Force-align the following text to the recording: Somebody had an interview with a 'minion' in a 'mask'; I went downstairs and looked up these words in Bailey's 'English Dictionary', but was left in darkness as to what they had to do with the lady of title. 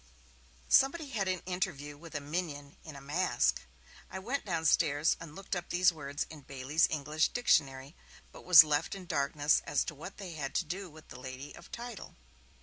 Somebody 0.67 1.09
had 1.11 1.27
an 1.27 1.41
interview 1.45 1.95
with 1.95 2.15
a 2.15 2.19
'minion' 2.19 2.75
in 2.83 2.95
a 2.95 3.01
'mask'; 3.01 3.61
I 4.09 4.17
went 4.17 4.45
downstairs 4.45 5.15
and 5.19 5.35
looked 5.35 5.55
up 5.55 5.69
these 5.69 5.93
words 5.93 6.25
in 6.31 6.41
Bailey's 6.41 6.87
'English 6.89 7.27
Dictionary', 7.33 7.95
but 8.31 8.43
was 8.43 8.63
left 8.63 8.95
in 8.95 9.05
darkness 9.05 9.61
as 9.67 9.83
to 9.83 9.93
what 9.93 10.17
they 10.17 10.31
had 10.33 10.55
to 10.55 10.65
do 10.65 10.89
with 10.89 11.09
the 11.09 11.19
lady 11.19 11.55
of 11.55 11.71
title. 11.71 12.15